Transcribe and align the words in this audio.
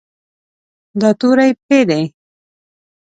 دا 0.99 1.09
توری 1.19 1.49
"پ" 1.65 1.67
دی. 1.89 2.03